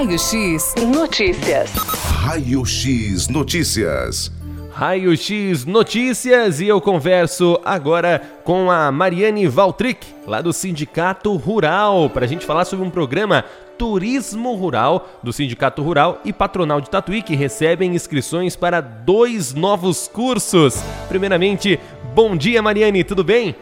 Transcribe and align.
Raio 0.00 0.18
X 0.18 0.74
Notícias. 0.78 1.72
Raio 1.74 2.64
X 2.64 3.28
Notícias. 3.28 4.32
Raio 4.72 5.14
X 5.14 5.66
Notícias 5.66 6.58
e 6.58 6.66
eu 6.66 6.80
converso 6.80 7.60
agora 7.62 8.18
com 8.42 8.70
a 8.70 8.90
Mariane 8.90 9.46
Valtric, 9.46 10.06
lá 10.26 10.40
do 10.40 10.54
Sindicato 10.54 11.36
Rural, 11.36 12.08
para 12.08 12.24
a 12.24 12.26
gente 12.26 12.46
falar 12.46 12.64
sobre 12.64 12.86
um 12.86 12.88
programa 12.88 13.44
Turismo 13.76 14.54
Rural 14.54 15.06
do 15.22 15.34
Sindicato 15.34 15.82
Rural 15.82 16.22
e 16.24 16.32
Patronal 16.32 16.80
de 16.80 16.88
Tatuí 16.88 17.20
que 17.20 17.36
recebem 17.36 17.94
inscrições 17.94 18.56
para 18.56 18.80
dois 18.80 19.52
novos 19.52 20.08
cursos. 20.08 20.82
Primeiramente, 21.10 21.78
bom 22.14 22.34
dia 22.34 22.62
Mariane, 22.62 23.04
tudo 23.04 23.22
bem? 23.22 23.54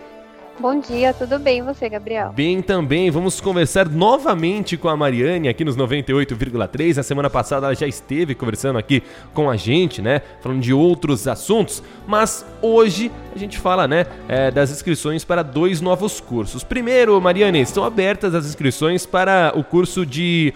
Bom 0.60 0.80
dia, 0.80 1.14
tudo 1.14 1.38
bem 1.38 1.60
e 1.60 1.62
você, 1.62 1.88
Gabriel? 1.88 2.32
Bem 2.32 2.60
também, 2.60 3.12
vamos 3.12 3.40
conversar 3.40 3.88
novamente 3.88 4.76
com 4.76 4.88
a 4.88 4.96
Mariane 4.96 5.48
aqui 5.48 5.64
nos 5.64 5.76
98,3. 5.76 6.96
Na 6.96 7.04
semana 7.04 7.30
passada 7.30 7.66
ela 7.66 7.76
já 7.76 7.86
esteve 7.86 8.34
conversando 8.34 8.76
aqui 8.76 9.00
com 9.32 9.48
a 9.48 9.56
gente, 9.56 10.02
né? 10.02 10.20
Falando 10.40 10.60
de 10.60 10.72
outros 10.72 11.28
assuntos, 11.28 11.80
mas 12.08 12.44
hoje 12.60 13.08
a 13.32 13.38
gente 13.38 13.56
fala, 13.56 13.86
né, 13.86 14.06
é, 14.26 14.50
das 14.50 14.72
inscrições 14.72 15.24
para 15.24 15.44
dois 15.44 15.80
novos 15.80 16.18
cursos. 16.18 16.64
Primeiro, 16.64 17.20
Mariane, 17.20 17.60
estão 17.60 17.84
abertas 17.84 18.34
as 18.34 18.44
inscrições 18.44 19.06
para 19.06 19.52
o 19.54 19.62
curso 19.62 20.04
de 20.04 20.52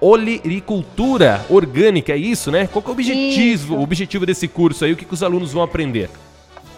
olericultura 0.00 1.44
orgânica, 1.50 2.12
é 2.12 2.16
isso, 2.16 2.52
né? 2.52 2.68
Qual 2.68 2.84
é 2.86 2.88
o 2.88 2.92
objetivo, 2.92 3.74
o 3.74 3.82
objetivo 3.82 4.24
desse 4.24 4.46
curso 4.46 4.84
aí? 4.84 4.92
O 4.92 4.96
que, 4.96 5.04
que 5.04 5.14
os 5.14 5.24
alunos 5.24 5.52
vão 5.52 5.64
aprender? 5.64 6.08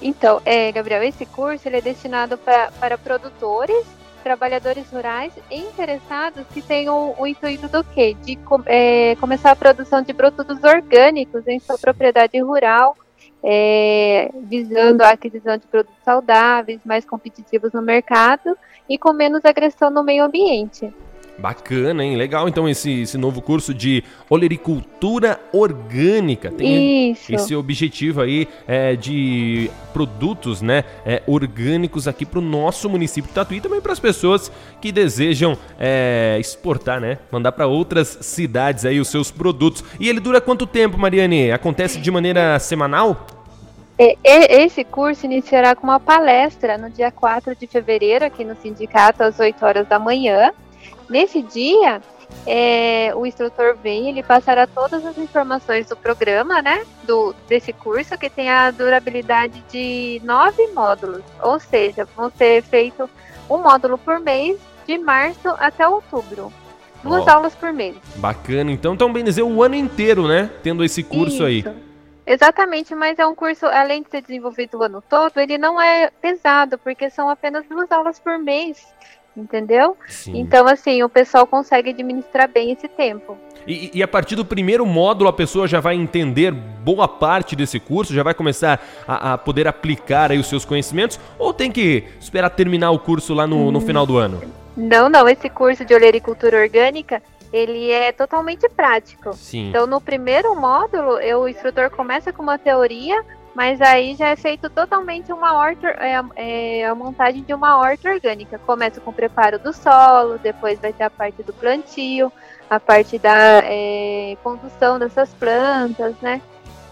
Então, 0.02 0.40
é, 0.44 0.72
Gabriel, 0.72 1.02
esse 1.02 1.26
curso 1.26 1.68
ele 1.68 1.76
é 1.76 1.80
destinado 1.80 2.38
pra, 2.38 2.70
para 2.78 2.96
produtores, 2.96 3.84
trabalhadores 4.22 4.90
rurais 4.90 5.32
e 5.50 5.58
interessados 5.58 6.46
que 6.52 6.62
tenham 6.62 7.14
o 7.18 7.26
intuito 7.26 7.68
do 7.68 7.84
quê? 7.84 8.16
De 8.22 8.38
é, 8.66 9.16
começar 9.16 9.50
a 9.50 9.56
produção 9.56 10.02
de 10.02 10.14
produtos 10.14 10.62
orgânicos 10.62 11.46
em 11.46 11.58
sua 11.58 11.78
propriedade 11.78 12.38
rural, 12.40 12.96
é, 13.42 14.30
visando 14.44 15.02
a 15.02 15.10
aquisição 15.10 15.56
de 15.56 15.66
produtos 15.66 16.02
saudáveis, 16.04 16.80
mais 16.84 17.04
competitivos 17.04 17.72
no 17.72 17.82
mercado 17.82 18.56
e 18.88 18.98
com 18.98 19.12
menos 19.12 19.44
agressão 19.44 19.90
no 19.90 20.02
meio 20.02 20.24
ambiente. 20.24 20.92
Bacana, 21.40 22.04
hein? 22.04 22.16
Legal, 22.16 22.48
então, 22.48 22.68
esse, 22.68 23.02
esse 23.02 23.16
novo 23.16 23.40
curso 23.40 23.72
de 23.72 24.04
olericultura 24.28 25.40
orgânica. 25.52 26.50
Tem 26.50 27.12
Isso. 27.12 27.34
esse 27.34 27.54
objetivo 27.56 28.20
aí 28.20 28.46
é, 28.68 28.94
de 28.94 29.70
produtos 29.92 30.60
né, 30.60 30.84
é, 31.04 31.22
orgânicos 31.26 32.06
aqui 32.06 32.26
para 32.26 32.38
o 32.38 32.42
nosso 32.42 32.88
município 32.90 33.28
de 33.28 33.34
Tatuí 33.34 33.56
e 33.56 33.60
também 33.60 33.80
para 33.80 33.92
as 33.92 33.98
pessoas 33.98 34.52
que 34.80 34.92
desejam 34.92 35.56
é, 35.78 36.36
exportar, 36.38 37.00
né? 37.00 37.18
Mandar 37.32 37.52
para 37.52 37.66
outras 37.66 38.18
cidades 38.20 38.84
aí 38.84 39.00
os 39.00 39.08
seus 39.08 39.30
produtos. 39.30 39.82
E 39.98 40.08
ele 40.08 40.20
dura 40.20 40.40
quanto 40.40 40.66
tempo, 40.66 40.98
Mariane? 40.98 41.50
Acontece 41.50 41.98
de 41.98 42.10
maneira 42.10 42.58
semanal? 42.58 43.26
É, 43.98 44.16
esse 44.62 44.82
curso 44.82 45.26
iniciará 45.26 45.74
com 45.74 45.86
uma 45.86 46.00
palestra 46.00 46.78
no 46.78 46.88
dia 46.88 47.10
4 47.10 47.54
de 47.54 47.66
fevereiro, 47.66 48.24
aqui 48.24 48.44
no 48.44 48.56
sindicato, 48.56 49.22
às 49.22 49.38
8 49.38 49.62
horas 49.64 49.86
da 49.86 49.98
manhã. 49.98 50.52
Nesse 51.10 51.42
dia, 51.42 52.00
é, 52.46 53.12
o 53.16 53.26
instrutor 53.26 53.76
vem, 53.82 54.08
ele 54.08 54.22
passará 54.22 54.64
todas 54.64 55.04
as 55.04 55.18
informações 55.18 55.88
do 55.88 55.96
programa, 55.96 56.62
né, 56.62 56.86
do, 57.02 57.34
desse 57.48 57.72
curso, 57.72 58.16
que 58.16 58.30
tem 58.30 58.48
a 58.48 58.70
durabilidade 58.70 59.60
de 59.68 60.22
nove 60.24 60.68
módulos, 60.68 61.24
ou 61.42 61.58
seja, 61.58 62.06
vão 62.16 62.30
ser 62.30 62.62
feito 62.62 63.10
um 63.50 63.58
módulo 63.58 63.98
por 63.98 64.20
mês, 64.20 64.56
de 64.86 64.98
março 64.98 65.48
até 65.58 65.86
outubro. 65.86 66.52
Duas 67.02 67.26
oh, 67.26 67.30
aulas 67.30 67.56
por 67.56 67.72
mês. 67.72 67.96
Bacana, 68.16 68.70
então, 68.70 68.94
então 68.94 69.12
bem 69.12 69.24
dizer, 69.24 69.42
o 69.42 69.62
ano 69.64 69.74
inteiro, 69.74 70.28
né, 70.28 70.48
tendo 70.62 70.84
esse 70.84 71.02
curso 71.02 71.48
Isso. 71.48 71.68
aí. 71.68 71.90
Exatamente, 72.24 72.94
mas 72.94 73.18
é 73.18 73.26
um 73.26 73.34
curso, 73.34 73.66
além 73.66 74.04
de 74.04 74.10
ser 74.10 74.22
desenvolvido 74.22 74.78
o 74.78 74.82
ano 74.84 75.02
todo, 75.08 75.38
ele 75.38 75.58
não 75.58 75.82
é 75.82 76.08
pesado, 76.22 76.78
porque 76.78 77.10
são 77.10 77.28
apenas 77.28 77.66
duas 77.66 77.90
aulas 77.90 78.20
por 78.20 78.38
mês 78.38 78.86
entendeu? 79.36 79.96
Sim. 80.06 80.38
Então, 80.38 80.66
assim, 80.66 81.02
o 81.02 81.08
pessoal 81.08 81.46
consegue 81.46 81.90
administrar 81.90 82.48
bem 82.48 82.72
esse 82.72 82.88
tempo. 82.88 83.36
E, 83.66 83.90
e, 83.94 84.02
a 84.02 84.08
partir 84.08 84.36
do 84.36 84.44
primeiro 84.44 84.86
módulo 84.86 85.28
a 85.28 85.32
pessoa 85.32 85.68
já 85.68 85.80
vai 85.80 85.94
entender 85.94 86.50
boa 86.50 87.06
parte 87.06 87.54
desse 87.54 87.78
curso, 87.78 88.14
já 88.14 88.22
vai 88.22 88.32
começar 88.32 88.82
a, 89.06 89.34
a 89.34 89.38
poder 89.38 89.68
aplicar 89.68 90.30
aí 90.30 90.38
os 90.38 90.48
seus 90.48 90.64
conhecimentos, 90.64 91.20
ou 91.38 91.52
tem 91.52 91.70
que 91.70 92.04
esperar 92.18 92.50
terminar 92.50 92.90
o 92.90 92.98
curso 92.98 93.34
lá 93.34 93.46
no, 93.46 93.68
hum. 93.68 93.70
no 93.70 93.80
final 93.80 94.06
do 94.06 94.16
ano? 94.16 94.40
Não, 94.76 95.08
não, 95.08 95.28
esse 95.28 95.50
curso 95.50 95.84
de 95.84 95.94
olericultura 95.94 96.58
orgânica, 96.58 97.22
ele 97.52 97.90
é 97.90 98.12
totalmente 98.12 98.68
prático. 98.68 99.34
Sim. 99.34 99.68
Então, 99.68 99.86
no 99.86 100.00
primeiro 100.00 100.54
módulo, 100.54 101.18
eu, 101.18 101.40
o 101.40 101.48
instrutor 101.48 101.90
começa 101.90 102.32
com 102.32 102.42
uma 102.42 102.58
teoria, 102.58 103.22
mas 103.54 103.80
aí 103.80 104.14
já 104.14 104.28
é 104.28 104.36
feito 104.36 104.70
totalmente 104.70 105.32
uma 105.32 105.54
horta, 105.54 105.88
é, 105.88 106.22
é, 106.36 106.86
a 106.86 106.94
montagem 106.94 107.42
de 107.42 107.52
uma 107.52 107.78
horta 107.78 108.10
orgânica. 108.10 108.58
Começa 108.58 109.00
com 109.00 109.10
o 109.10 109.14
preparo 109.14 109.58
do 109.58 109.72
solo, 109.72 110.38
depois 110.38 110.78
vai 110.78 110.92
ter 110.92 111.04
a 111.04 111.10
parte 111.10 111.42
do 111.42 111.52
plantio, 111.52 112.32
a 112.68 112.78
parte 112.78 113.18
da 113.18 113.60
é, 113.64 114.36
condução 114.42 114.98
dessas 114.98 115.34
plantas, 115.34 116.14
né? 116.22 116.40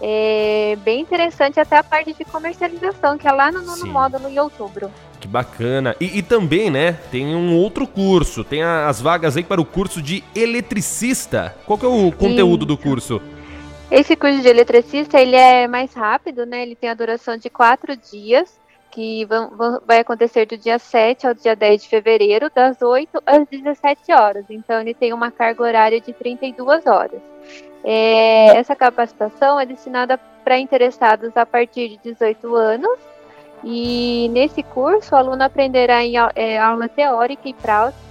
É 0.01 0.77
bem 0.83 1.01
interessante 1.01 1.59
até 1.59 1.77
a 1.77 1.83
parte 1.83 2.13
de 2.13 2.23
comercialização, 2.23 3.17
que 3.17 3.27
é 3.27 3.31
lá 3.31 3.51
no 3.51 3.61
nono 3.61 3.85
módulo 3.87 4.29
em 4.29 4.39
outubro. 4.39 4.89
Que 5.19 5.27
bacana. 5.27 5.95
E, 5.99 6.19
e, 6.19 6.21
também, 6.21 6.69
né, 6.69 6.93
tem 7.11 7.35
um 7.35 7.53
outro 7.57 7.85
curso, 7.85 8.43
tem 8.43 8.63
as 8.63 9.01
vagas 9.01 9.35
aí 9.35 9.43
para 9.43 9.59
o 9.59 9.65
curso 9.65 10.01
de 10.01 10.23
eletricista. 10.33 11.55
Qual 11.65 11.77
que 11.77 11.85
é 11.85 11.89
o 11.89 12.11
conteúdo 12.13 12.65
do 12.65 12.77
curso? 12.77 13.21
Esse 13.91 14.15
curso 14.15 14.41
de 14.41 14.47
eletricista 14.47 15.19
ele 15.19 15.35
é 15.35 15.67
mais 15.67 15.93
rápido, 15.93 16.45
né? 16.45 16.61
Ele 16.61 16.75
tem 16.75 16.91
a 16.91 16.93
duração 16.93 17.35
de 17.35 17.49
quatro 17.49 17.97
dias, 17.97 18.59
que 18.91 19.25
vão, 19.25 19.49
vão, 19.49 19.81
vai 19.85 19.99
acontecer 19.99 20.45
do 20.45 20.55
dia 20.55 20.77
7 20.77 21.25
ao 21.25 21.33
dia 21.33 21.55
10 21.55 21.83
de 21.83 21.89
fevereiro, 21.89 22.51
das 22.53 22.81
8 22.83 23.21
às 23.25 23.47
17 23.47 24.13
horas. 24.13 24.45
Então, 24.49 24.79
ele 24.79 24.93
tem 24.93 25.11
uma 25.11 25.31
carga 25.31 25.63
horária 25.63 25.99
de 25.99 26.13
32 26.13 26.85
horas. 26.85 27.19
É, 27.83 28.57
essa 28.57 28.75
capacitação 28.75 29.59
é 29.59 29.65
destinada 29.65 30.19
para 30.43 30.59
interessados 30.59 31.35
a 31.35 31.45
partir 31.45 31.89
de 31.89 31.97
18 31.97 32.55
anos. 32.55 32.99
E 33.63 34.29
nesse 34.29 34.61
curso, 34.61 35.15
o 35.15 35.17
aluno 35.17 35.43
aprenderá 35.43 36.03
em 36.03 36.13
é, 36.35 36.59
aula 36.59 36.87
teórica 36.87 37.49
e 37.49 37.55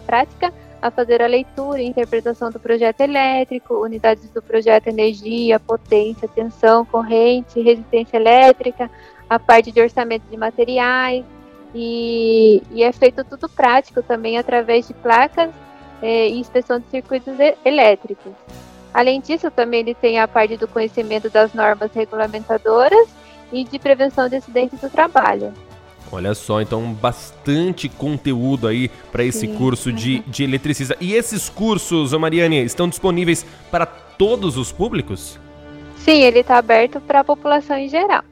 prática 0.06 0.53
a 0.81 0.91
fazer 0.91 1.22
a 1.22 1.27
leitura 1.27 1.81
e 1.81 1.87
interpretação 1.87 2.50
do 2.50 2.61
projeto 2.61 3.00
elétrico, 3.00 3.75
unidades 3.75 4.31
do 4.31 4.41
projeto 4.41 4.87
energia, 4.87 5.59
potência, 5.59 6.28
tensão, 6.28 6.84
corrente, 6.84 7.61
resistência 7.61 8.16
elétrica, 8.16 8.91
a 9.28 9.39
parte 9.39 9.72
de 9.72 9.81
orçamento 9.81 10.25
de 10.31 10.37
materiais, 10.37 11.25
e, 11.75 12.62
e 12.71 12.83
é 12.83 12.93
feito 12.93 13.25
tudo 13.25 13.49
prático 13.49 14.03
também 14.03 14.39
através 14.39 14.87
de 14.87 14.94
placas 14.94 15.50
é, 16.00 16.28
e 16.28 16.39
inspeção 16.39 16.78
de 16.78 16.87
circuitos 16.89 17.34
elétricos. 17.65 18.33
Além 18.93 19.21
disso, 19.21 19.50
também 19.50 19.81
ele 19.81 19.95
tem 19.95 20.19
a 20.19 20.27
parte 20.27 20.56
do 20.56 20.66
conhecimento 20.66 21.28
das 21.28 21.53
normas 21.53 21.93
regulamentadoras 21.93 23.09
e 23.53 23.65
de 23.65 23.78
prevenção 23.78 24.28
de 24.28 24.37
acidentes 24.37 24.81
do 24.81 24.89
trabalho. 24.89 25.53
Olha 26.10 26.34
só, 26.34 26.60
então 26.60 26.92
bastante 26.92 27.88
conteúdo 27.88 28.66
aí 28.66 28.88
para 29.12 29.24
esse 29.24 29.41
Sim. 29.41 29.54
curso 29.56 29.92
de, 29.92 30.20
de 30.20 30.42
eletricista. 30.42 30.96
E 31.00 31.14
esses 31.14 31.48
cursos, 31.48 32.12
Mariane, 32.12 32.64
estão 32.64 32.88
disponíveis 32.88 33.44
para 33.70 33.84
todos 33.84 34.56
os 34.56 34.72
públicos? 34.72 35.38
Sim, 35.97 36.22
ele 36.22 36.41
está 36.41 36.56
aberto 36.56 37.00
para 37.00 37.20
a 37.20 37.24
população 37.24 37.76
em 37.76 37.88
geral. 37.88 38.24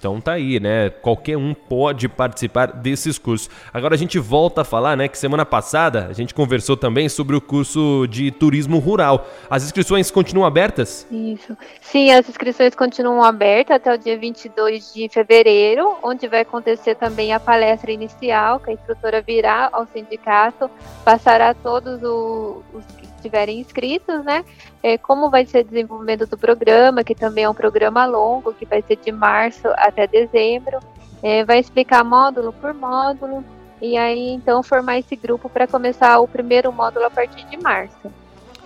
Então 0.00 0.18
tá 0.18 0.32
aí, 0.32 0.58
né? 0.58 0.88
Qualquer 0.88 1.36
um 1.36 1.52
pode 1.52 2.08
participar 2.08 2.72
desses 2.72 3.18
cursos. 3.18 3.50
Agora 3.70 3.94
a 3.94 3.98
gente 3.98 4.18
volta 4.18 4.62
a 4.62 4.64
falar, 4.64 4.96
né, 4.96 5.06
que 5.06 5.18
semana 5.18 5.44
passada 5.44 6.06
a 6.08 6.14
gente 6.14 6.32
conversou 6.32 6.74
também 6.74 7.06
sobre 7.06 7.36
o 7.36 7.40
curso 7.40 8.06
de 8.08 8.30
turismo 8.30 8.78
rural. 8.78 9.28
As 9.50 9.62
inscrições 9.62 10.10
continuam 10.10 10.46
abertas? 10.46 11.06
Isso. 11.10 11.54
Sim, 11.82 12.12
as 12.12 12.26
inscrições 12.26 12.74
continuam 12.74 13.22
abertas 13.22 13.76
até 13.76 13.92
o 13.92 13.98
dia 13.98 14.18
22 14.18 14.94
de 14.94 15.06
fevereiro, 15.10 15.98
onde 16.02 16.26
vai 16.26 16.40
acontecer 16.40 16.94
também 16.94 17.34
a 17.34 17.38
palestra 17.38 17.92
inicial, 17.92 18.58
que 18.58 18.70
a 18.70 18.72
instrutora 18.72 19.20
virá 19.20 19.68
ao 19.70 19.86
sindicato, 19.86 20.70
passará 21.04 21.52
todos 21.52 22.00
os 22.02 22.84
estiverem 23.20 23.60
inscritos, 23.60 24.24
né? 24.24 24.44
É, 24.82 24.98
como 24.98 25.30
vai 25.30 25.46
ser 25.46 25.60
o 25.60 25.68
desenvolvimento 25.68 26.26
do 26.26 26.36
programa, 26.36 27.04
que 27.04 27.14
também 27.14 27.44
é 27.44 27.48
um 27.48 27.54
programa 27.54 28.06
longo, 28.06 28.52
que 28.52 28.64
vai 28.64 28.82
ser 28.82 28.96
de 28.96 29.12
março 29.12 29.68
até 29.76 30.06
dezembro. 30.06 30.80
É, 31.22 31.44
vai 31.44 31.58
explicar 31.58 32.02
módulo 32.02 32.52
por 32.52 32.72
módulo, 32.72 33.44
e 33.80 33.96
aí 33.96 34.30
então 34.30 34.62
formar 34.62 34.98
esse 34.98 35.14
grupo 35.14 35.48
para 35.48 35.66
começar 35.66 36.18
o 36.18 36.26
primeiro 36.26 36.72
módulo 36.72 37.04
a 37.04 37.10
partir 37.10 37.44
de 37.46 37.58
março. 37.58 38.10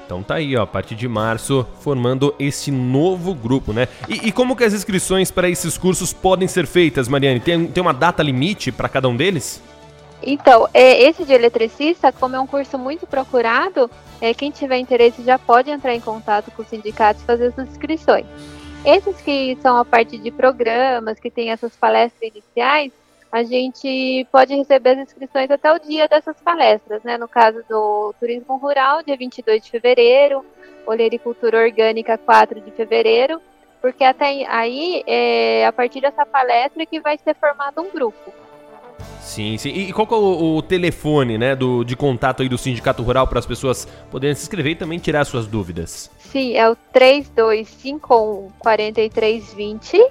Então 0.06 0.23
tá 0.23 0.35
aí, 0.35 0.55
ó, 0.56 0.62
a 0.62 0.67
partir 0.67 0.95
de 0.95 1.09
março, 1.09 1.67
formando 1.81 2.35
esse 2.39 2.71
novo 2.71 3.35
grupo, 3.35 3.73
né? 3.73 3.89
E, 4.09 4.29
e 4.29 4.33
como 4.33 4.55
que 4.55 4.62
as 4.62 4.75
inscrições 4.75 5.31
para 5.31 5.49
esses 5.49 5.79
cursos 5.79 6.12
podem 6.12 6.47
ser 6.47 6.67
feitas, 6.67 7.09
Mariane? 7.09 7.41
Tem, 7.41 7.67
tem 7.67 7.81
uma 7.81 7.95
data 7.95 8.23
limite 8.23 8.71
para 8.71 8.89
cada 8.89 9.09
um 9.09 9.17
deles? 9.17 9.62
Então, 10.26 10.69
é, 10.73 11.03
esse 11.03 11.25
de 11.25 11.32
eletricista, 11.32 12.12
como 12.12 12.37
é 12.37 12.41
um 12.41 12.47
curso 12.47 12.79
muito 12.79 13.06
procurado, 13.06 13.91
é, 14.21 14.32
quem 14.32 14.50
tiver 14.50 14.79
interesse 14.79 15.23
já 15.23 15.38
pode 15.38 15.71
entrar 15.71 15.94
em 15.94 16.00
contato 16.00 16.50
com 16.50 16.62
os 16.62 16.69
sindicatos 16.69 17.23
e 17.23 17.26
fazer 17.26 17.47
as 17.47 17.59
inscrições. 17.59 18.26
Esses 18.85 19.21
que 19.21 19.56
são 19.62 19.76
a 19.76 19.85
parte 19.85 20.19
de 20.19 20.31
programas, 20.31 21.19
que 21.19 21.31
tem 21.31 21.50
essas 21.50 21.75
palestras 21.76 22.31
iniciais, 22.31 22.93
a 23.32 23.43
gente 23.43 24.26
pode 24.31 24.55
receber 24.55 24.91
as 24.91 24.99
inscrições 24.99 25.50
até 25.50 25.73
o 25.73 25.79
dia 25.79 26.06
dessas 26.06 26.41
palestras, 26.41 27.03
né? 27.03 27.19
No 27.19 27.27
caso 27.27 27.65
do 27.69 28.15
turismo 28.20 28.56
rural, 28.56 29.03
dia 29.03 29.17
22 29.17 29.65
de 29.65 29.70
fevereiro, 29.70 30.44
olericultura 30.87 31.65
orgânica, 31.65 32.17
4 32.17 32.61
de 32.61 32.70
fevereiro, 32.70 33.41
porque 33.81 34.05
até 34.05 34.47
aí, 34.47 35.03
é, 35.06 35.67
a 35.67 35.73
partir 35.73 36.00
dessa 36.00 36.25
palestra 36.25 36.87
que 36.87 37.00
vai 37.00 37.19
ser 37.19 37.35
formado 37.35 37.82
um 37.82 37.91
grupo. 37.91 38.44
Sim, 39.25 39.56
sim. 39.56 39.71
E 39.71 39.93
qual 39.93 40.06
é 40.11 40.15
o, 40.15 40.56
o, 40.56 40.62
telefone, 40.62 41.38
né, 41.38 41.56
do, 41.56 41.82
de 41.82 41.97
contato 41.97 42.43
aí 42.43 42.49
do 42.49 42.59
Sindicato 42.59 43.03
Rural 43.03 43.26
para 43.26 43.38
as 43.38 43.47
pessoas 43.47 43.88
poderem 44.11 44.35
se 44.35 44.43
inscrever 44.43 44.73
e 44.73 44.76
também 44.76 44.99
tirar 44.99 45.25
suas 45.25 45.47
dúvidas? 45.47 46.11
Sim, 46.19 46.55
é 46.55 46.69
o 46.69 46.76
3251 46.93 48.50
4320. 48.59 50.06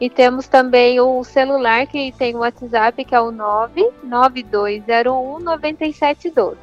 E 0.00 0.10
temos 0.10 0.48
também 0.48 0.98
o 0.98 1.22
celular 1.22 1.86
que 1.86 2.12
tem 2.18 2.34
o 2.34 2.38
WhatsApp, 2.38 3.04
que 3.04 3.14
é 3.14 3.20
o 3.20 3.30
99201 3.30 5.38
9712. 5.38 6.56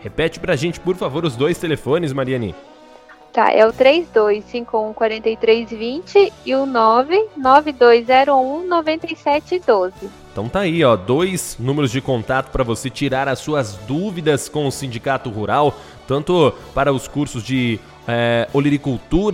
Repete 0.00 0.38
pra 0.38 0.54
gente, 0.54 0.78
por 0.78 0.94
favor, 0.94 1.24
os 1.24 1.34
dois 1.34 1.58
telefones, 1.58 2.12
Mariane. 2.12 2.54
Tá, 3.32 3.50
é 3.52 3.66
o 3.66 3.72
3251 3.72 4.92
4320 4.94 6.32
e 6.46 6.54
o 6.54 6.64
99201 6.66 8.66
9712. 8.66 9.92
Então 10.32 10.48
tá 10.48 10.60
aí, 10.60 10.82
ó, 10.84 10.96
dois 10.96 11.56
números 11.58 11.90
de 11.90 12.00
contato 12.00 12.50
para 12.50 12.64
você 12.64 12.88
tirar 12.88 13.28
as 13.28 13.40
suas 13.40 13.74
dúvidas 13.88 14.48
com 14.48 14.66
o 14.66 14.72
Sindicato 14.72 15.28
Rural, 15.30 15.74
tanto 16.08 16.52
para 16.74 16.90
os 16.90 17.06
cursos 17.06 17.44
de 17.44 17.78
é, 18.08 18.48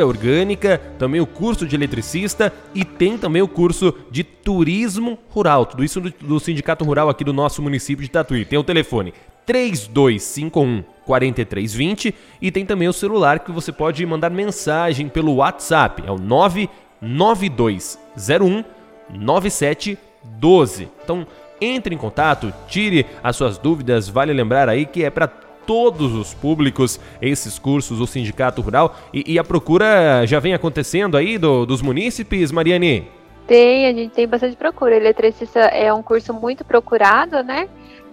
orgânica, 0.05 0.79
também 0.99 1.21
o 1.21 1.27
curso 1.27 1.65
de 1.65 1.77
eletricista 1.77 2.53
e 2.75 2.85
tem 2.85 3.17
também 3.17 3.41
o 3.41 3.47
curso 3.47 3.95
de 4.11 4.25
turismo 4.25 5.17
rural. 5.31 5.65
Tudo 5.65 5.85
isso 5.85 6.01
do, 6.01 6.13
do 6.21 6.41
Sindicato 6.41 6.85
Rural 6.85 7.09
aqui 7.09 7.23
do 7.23 7.33
nosso 7.33 7.63
município 7.63 8.03
de 8.03 8.11
Tatuí. 8.11 8.45
Tem 8.45 8.59
o 8.59 8.65
telefone 8.65 9.15
3251 9.47 10.83
4320 11.07 12.13
e 12.43 12.51
tem 12.51 12.67
também 12.67 12.89
o 12.89 12.93
celular 12.93 13.39
que 13.39 13.53
você 13.53 13.71
pode 13.71 14.05
mandar 14.05 14.31
mensagem 14.31 15.09
pelo 15.09 15.37
WhatsApp. 15.37 16.03
É 16.05 16.11
o 16.11 16.19
99201 16.19 18.65
9712. 19.11 20.89
Então, 21.05 21.25
entre 21.61 21.95
em 21.95 21.99
contato, 21.99 22.53
tire 22.67 23.07
as 23.23 23.37
suas 23.37 23.59
dúvidas. 23.59 24.09
Vale 24.09 24.33
lembrar 24.33 24.69
aí 24.69 24.85
que 24.85 25.05
é 25.05 25.11
para 25.11 25.44
todos 25.67 26.15
os 26.15 26.35
públicos 26.35 27.01
esses 27.21 27.59
cursos 27.59 27.99
do 27.99 28.07
Sindicato 28.07 28.61
Rural 28.61 28.97
e, 29.13 29.35
e 29.35 29.39
a 29.39 29.45
procura 29.45 30.27
já 30.27 30.41
vem 30.41 30.55
acontecendo 30.55 31.17
aí 31.17 31.39
do, 31.39 31.65
dos 31.67 31.83
munícipes, 31.83 32.53
Mariane? 32.53 33.09
Tem, 33.47 33.87
a 33.87 33.93
gente 33.93 34.13
tem 34.13 34.27
bastante 34.27 34.57
procura. 34.57 34.97
Eletricista 34.97 35.61
é 35.61 35.93
um 35.93 36.03
curso 36.03 36.33
muito 36.33 36.65
procurado, 36.65 37.43
né? 37.43 37.69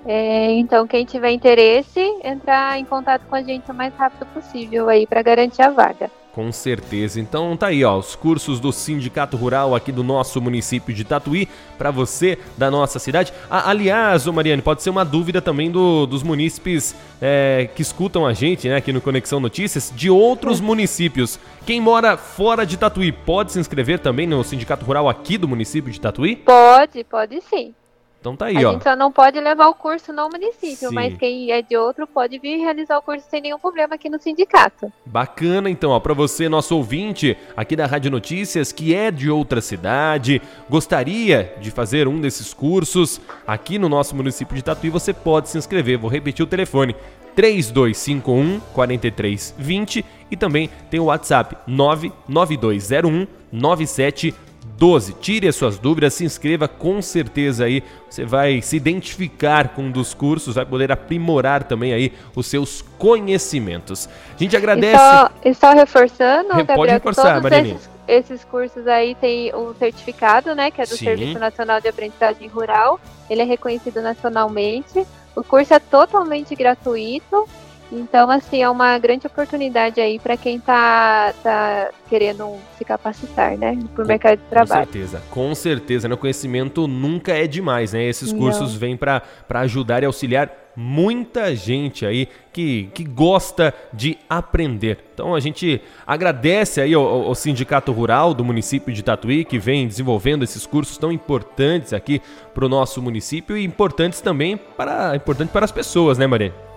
É, 0.05 0.51
então, 0.53 0.87
quem 0.87 1.05
tiver 1.05 1.31
interesse, 1.31 1.99
entrar 2.23 2.79
em 2.79 2.85
contato 2.85 3.23
com 3.29 3.35
a 3.35 3.41
gente 3.41 3.69
o 3.69 3.73
mais 3.73 3.93
rápido 3.93 4.25
possível 4.33 4.89
aí 4.89 5.05
para 5.05 5.21
garantir 5.21 5.61
a 5.61 5.69
vaga. 5.69 6.09
Com 6.33 6.49
certeza. 6.51 7.19
Então 7.19 7.57
tá 7.57 7.67
aí, 7.67 7.83
ó, 7.83 7.97
os 7.97 8.15
cursos 8.15 8.59
do 8.59 8.71
Sindicato 8.71 9.35
Rural 9.35 9.75
aqui 9.75 9.91
do 9.91 10.01
nosso 10.01 10.39
município 10.41 10.93
de 10.93 11.03
Tatuí 11.03 11.47
para 11.77 11.91
você 11.91 12.37
da 12.57 12.71
nossa 12.71 12.99
cidade. 12.99 13.33
Ah, 13.49 13.69
aliás, 13.69 14.27
ô 14.27 14.33
Mariane, 14.33 14.61
pode 14.61 14.81
ser 14.81 14.89
uma 14.89 15.03
dúvida 15.03 15.41
também 15.41 15.69
do, 15.69 16.05
dos 16.05 16.23
munícipes 16.23 16.95
é, 17.21 17.69
que 17.75 17.81
escutam 17.81 18.25
a 18.25 18.31
gente, 18.33 18.69
né, 18.69 18.77
aqui 18.77 18.93
no 18.93 19.01
Conexão 19.01 19.41
Notícias, 19.41 19.91
de 19.93 20.09
outros 20.09 20.61
municípios. 20.61 21.37
Quem 21.65 21.81
mora 21.81 22.15
fora 22.15 22.65
de 22.65 22.77
Tatuí 22.77 23.11
pode 23.11 23.51
se 23.51 23.59
inscrever 23.59 23.99
também 23.99 24.25
no 24.25 24.41
Sindicato 24.41 24.85
Rural 24.85 25.09
aqui 25.09 25.37
do 25.37 25.49
município 25.49 25.91
de 25.91 25.99
Tatuí? 25.99 26.37
Pode, 26.37 27.03
pode 27.03 27.41
sim. 27.41 27.73
Então 28.21 28.35
tá 28.35 28.45
aí, 28.45 28.63
a 28.63 28.67
ó. 28.67 28.69
A 28.69 28.73
gente 28.73 28.83
só 28.83 28.95
não 28.95 29.11
pode 29.11 29.39
levar 29.39 29.67
o 29.67 29.73
curso 29.73 30.13
no 30.13 30.29
município, 30.29 30.89
Sim. 30.89 30.95
mas 30.95 31.17
quem 31.17 31.51
é 31.51 31.63
de 31.63 31.75
outro 31.75 32.05
pode 32.05 32.37
vir 32.37 32.57
realizar 32.57 32.99
o 32.99 33.01
curso 33.01 33.25
sem 33.27 33.41
nenhum 33.41 33.57
problema 33.57 33.95
aqui 33.95 34.11
no 34.11 34.21
sindicato. 34.21 34.93
Bacana, 35.03 35.71
então, 35.71 35.89
ó, 35.89 35.99
para 35.99 36.13
você, 36.13 36.47
nosso 36.47 36.77
ouvinte 36.77 37.35
aqui 37.57 37.75
da 37.75 37.87
Rádio 37.87 38.11
Notícias, 38.11 38.71
que 38.71 38.93
é 38.93 39.09
de 39.09 39.27
outra 39.27 39.59
cidade, 39.59 40.39
gostaria 40.69 41.55
de 41.59 41.71
fazer 41.71 42.07
um 42.07 42.21
desses 42.21 42.53
cursos 42.53 43.19
aqui 43.45 43.79
no 43.79 43.89
nosso 43.89 44.15
município 44.15 44.55
de 44.55 44.61
Tatuí, 44.61 44.91
você 44.91 45.13
pode 45.13 45.49
se 45.49 45.57
inscrever. 45.57 45.97
Vou 45.97 46.09
repetir 46.09 46.43
o 46.43 46.47
telefone: 46.47 46.95
3251 47.35 48.59
4320 48.71 50.05
e 50.29 50.37
também 50.37 50.69
tem 50.91 50.99
o 50.99 51.05
WhatsApp 51.05 51.57
99201 51.65 53.25
97 53.51 54.35
12. 54.81 55.13
Tire 55.13 55.47
as 55.47 55.55
suas 55.55 55.77
dúvidas, 55.77 56.15
se 56.15 56.25
inscreva 56.25 56.67
com 56.67 57.03
certeza 57.03 57.65
aí. 57.65 57.83
Você 58.09 58.25
vai 58.25 58.63
se 58.63 58.75
identificar 58.75 59.75
com 59.75 59.83
um 59.83 59.91
dos 59.91 60.15
cursos, 60.15 60.55
vai 60.55 60.65
poder 60.65 60.91
aprimorar 60.91 61.63
também 61.65 61.93
aí 61.93 62.11
os 62.35 62.47
seus 62.47 62.83
conhecimentos. 62.97 64.09
A 64.35 64.37
gente 64.39 64.57
agradece. 64.57 64.95
E 64.95 64.97
só, 64.97 65.29
e 65.45 65.53
só 65.53 65.73
reforçando, 65.73 66.49
Pode 66.49 66.63
Gabriel, 66.63 66.93
reforçar, 66.95 67.39
Mariane. 67.43 67.73
Esses, 67.73 67.89
esses, 68.07 68.43
cursos 68.43 68.87
aí 68.87 69.13
tem 69.13 69.53
o 69.53 69.75
certificado, 69.75 70.55
né, 70.55 70.71
que 70.71 70.81
é 70.81 70.85
do 70.85 70.97
Sim. 70.97 71.05
Serviço 71.05 71.37
Nacional 71.37 71.79
de 71.79 71.87
Aprendizagem 71.87 72.47
Rural. 72.47 72.99
Ele 73.29 73.43
é 73.43 73.45
reconhecido 73.45 74.01
nacionalmente. 74.01 75.05
O 75.35 75.43
curso 75.43 75.75
é 75.75 75.79
totalmente 75.79 76.55
gratuito 76.55 77.47
então, 77.91 78.29
assim, 78.31 78.63
é 78.63 78.69
uma 78.69 78.97
grande 78.97 79.27
oportunidade 79.27 79.99
aí 79.99 80.17
para 80.17 80.37
quem 80.37 80.57
está 80.57 81.33
tá 81.43 81.89
querendo 82.09 82.55
se 82.77 82.85
capacitar, 82.85 83.57
né, 83.57 83.77
para 83.93 84.03
o 84.03 84.07
mercado 84.07 84.37
de 84.37 84.45
trabalho. 84.45 84.85
Com 84.85 84.91
certeza, 84.93 85.23
com 85.29 85.55
certeza, 85.55 86.07
né? 86.07 86.15
O 86.15 86.17
conhecimento 86.17 86.87
nunca 86.87 87.33
é 87.33 87.45
demais, 87.47 87.91
né? 87.91 88.03
Esses 88.03 88.31
cursos 88.31 88.73
Não. 88.73 88.79
vêm 88.79 88.95
para 88.95 89.21
ajudar 89.49 90.03
e 90.03 90.05
auxiliar 90.05 90.49
muita 90.75 91.53
gente 91.53 92.05
aí 92.05 92.29
que, 92.53 92.89
que 92.93 93.03
gosta 93.03 93.73
de 93.91 94.17
aprender. 94.29 94.99
Então 95.13 95.35
a 95.35 95.39
gente 95.41 95.81
agradece 96.07 96.79
aí 96.79 96.93
ao, 96.93 97.03
ao, 97.03 97.35
Sindicato 97.35 97.91
Rural 97.91 98.33
do 98.33 98.45
município 98.45 98.93
de 98.93 99.03
Tatuí 99.03 99.43
que 99.43 99.59
vem 99.59 99.85
desenvolvendo 99.85 100.43
esses 100.43 100.65
cursos 100.65 100.97
tão 100.97 101.11
importantes 101.11 101.91
aqui 101.91 102.21
para 102.53 102.65
o 102.65 102.69
nosso 102.69 103.01
município 103.01 103.57
e 103.57 103.65
importantes 103.65 104.21
também 104.21 104.55
para, 104.55 105.13
importante 105.13 105.49
para 105.49 105.65
as 105.65 105.71
pessoas, 105.71 106.17
né, 106.17 106.25
Maria? 106.25 106.70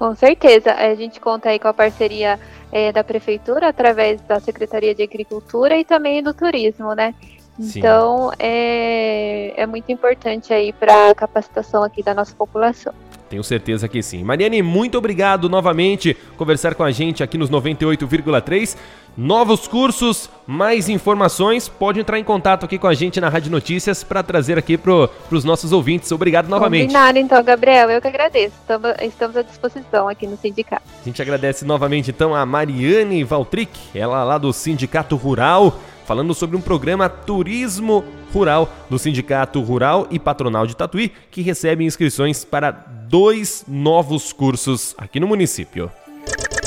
Com 0.00 0.14
certeza. 0.14 0.72
A 0.72 0.94
gente 0.94 1.20
conta 1.20 1.50
aí 1.50 1.58
com 1.58 1.68
a 1.68 1.74
parceria 1.74 2.40
é, 2.72 2.90
da 2.90 3.04
Prefeitura, 3.04 3.68
através 3.68 4.18
da 4.22 4.40
Secretaria 4.40 4.94
de 4.94 5.02
Agricultura 5.02 5.76
e 5.76 5.84
também 5.84 6.22
do 6.22 6.32
Turismo, 6.32 6.94
né? 6.94 7.14
Sim. 7.60 7.80
Então, 7.80 8.32
é, 8.38 9.52
é 9.54 9.66
muito 9.66 9.92
importante 9.92 10.54
aí 10.54 10.72
para 10.72 11.10
a 11.10 11.14
capacitação 11.14 11.84
aqui 11.84 12.02
da 12.02 12.14
nossa 12.14 12.34
população. 12.34 12.94
Tenho 13.28 13.44
certeza 13.44 13.86
que 13.88 14.02
sim. 14.02 14.24
Mariane, 14.24 14.62
muito 14.62 14.96
obrigado 14.96 15.50
novamente 15.50 16.16
conversar 16.34 16.74
com 16.74 16.82
a 16.82 16.90
gente 16.90 17.22
aqui 17.22 17.36
nos 17.36 17.50
98,3. 17.50 18.78
Novos 19.22 19.68
cursos, 19.68 20.30
mais 20.46 20.88
informações, 20.88 21.68
pode 21.68 22.00
entrar 22.00 22.18
em 22.18 22.24
contato 22.24 22.64
aqui 22.64 22.78
com 22.78 22.86
a 22.86 22.94
gente 22.94 23.20
na 23.20 23.28
Rádio 23.28 23.50
Notícias 23.50 24.02
para 24.02 24.22
trazer 24.22 24.56
aqui 24.56 24.78
para 24.78 25.10
os 25.30 25.44
nossos 25.44 25.72
ouvintes. 25.72 26.10
Obrigado 26.10 26.48
novamente. 26.48 26.86
Combinado 26.86 27.18
então, 27.18 27.44
Gabriel. 27.44 27.90
Eu 27.90 28.00
que 28.00 28.08
agradeço. 28.08 28.54
Estamos, 28.58 28.94
estamos 29.02 29.36
à 29.36 29.42
disposição 29.42 30.08
aqui 30.08 30.26
no 30.26 30.38
sindicato. 30.38 30.84
A 31.02 31.04
gente 31.04 31.20
agradece 31.20 31.66
novamente 31.66 32.10
então 32.10 32.34
a 32.34 32.46
Mariane 32.46 33.22
Valtric, 33.22 33.78
ela 33.94 34.24
lá 34.24 34.38
do 34.38 34.54
Sindicato 34.54 35.16
Rural 35.16 35.78
falando 36.06 36.32
sobre 36.32 36.56
um 36.56 36.60
programa 36.62 37.06
Turismo 37.06 38.02
Rural 38.32 38.70
do 38.88 38.98
Sindicato 38.98 39.60
Rural 39.60 40.06
e 40.10 40.18
Patronal 40.18 40.66
de 40.66 40.74
Tatuí, 40.74 41.12
que 41.30 41.42
recebe 41.42 41.84
inscrições 41.84 42.42
para 42.42 42.70
dois 42.70 43.66
novos 43.68 44.32
cursos 44.32 44.94
aqui 44.96 45.20
no 45.20 45.28
município. 45.28 45.90